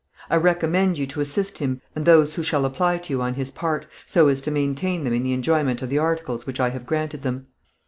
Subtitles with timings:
[0.31, 3.51] I recommend you to assist him and those who shall apply to you on his
[3.51, 6.87] part, so as to maintain them in the enjoyment of the articles which I have
[6.87, 7.45] granted them.